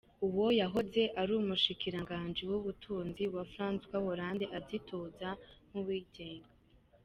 Uwo 0.27 0.45
yahoze 0.59 1.01
ari 1.21 1.31
umushikiranganji 1.41 2.43
w’ubutunzi 2.51 3.23
wa 3.35 3.43
Francois 3.51 4.03
Hollande 4.05 4.45
azitoza 4.57 5.29
nk’uwigenga. 5.67 6.49